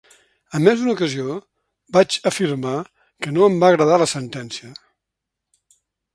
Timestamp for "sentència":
4.17-4.73